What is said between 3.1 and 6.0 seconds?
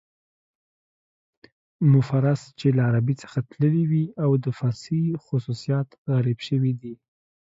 څخه تللي وي او د فارسي خصوصیات